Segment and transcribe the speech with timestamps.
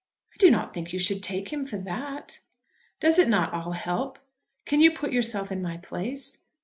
[0.33, 2.39] "I do not think you should take him for that."
[2.99, 4.17] "Does it not all help?
[4.65, 6.39] Can you put yourself in my place?